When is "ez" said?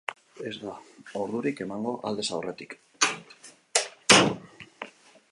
0.51-0.53